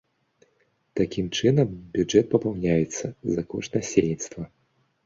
[0.99, 1.69] Такім чынам,
[1.99, 3.05] бюджэт папаўняецца
[3.37, 4.43] за кошт насельніцтва.